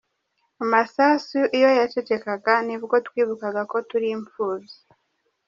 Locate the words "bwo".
2.81-2.95